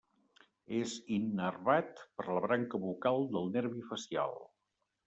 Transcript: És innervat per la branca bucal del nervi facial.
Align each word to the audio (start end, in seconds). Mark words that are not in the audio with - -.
És 0.77 0.95
innervat 1.17 2.03
per 2.17 2.27
la 2.33 2.41
branca 2.49 2.83
bucal 2.87 3.31
del 3.37 3.55
nervi 3.59 3.87
facial. 3.93 4.37